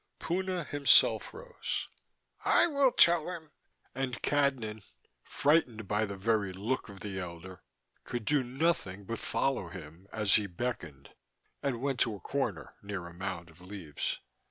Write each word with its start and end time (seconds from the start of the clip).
Puna 0.17 0.63
himself 0.63 1.31
rose. 1.31 1.87
"I 2.43 2.65
will 2.65 2.91
tell 2.91 3.29
him." 3.29 3.51
And 3.93 4.19
Cadnan, 4.23 4.81
frightened 5.23 5.87
by 5.87 6.05
the 6.05 6.17
very 6.17 6.53
look 6.53 6.89
of 6.89 7.01
the 7.01 7.19
elder, 7.19 7.61
could 8.03 8.25
do 8.25 8.41
nothing 8.43 9.03
but 9.05 9.19
follow 9.19 9.67
him 9.67 10.07
as 10.11 10.37
he 10.37 10.47
beckoned 10.47 11.11
and 11.61 11.81
went 11.83 11.99
to 11.99 12.15
a 12.15 12.19
corner 12.19 12.73
near 12.81 13.05
a 13.05 13.13
mound 13.13 13.51
of 13.51 13.61
leaves. 13.61 14.19